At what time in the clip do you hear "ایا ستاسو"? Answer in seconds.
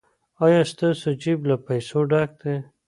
0.45-1.07